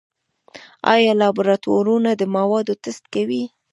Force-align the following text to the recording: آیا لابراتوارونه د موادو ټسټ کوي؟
آیا 0.93 1.11
لابراتوارونه 1.21 2.11
د 2.15 2.21
موادو 2.35 2.73
ټسټ 2.83 3.03
کوي؟ 3.13 3.43